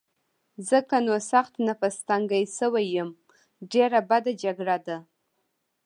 ځکه 0.69 0.95
نو 1.05 1.13
سخت 1.31 1.53
نفس 1.67 1.95
تنګی 2.07 2.43
شوی 2.57 2.85
یم، 2.95 3.09
ډېره 3.71 3.99
بده 4.09 4.31
جګړه 4.43 4.77
ده. 4.85 4.97